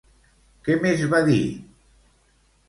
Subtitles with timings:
[0.67, 1.37] Què més va dir?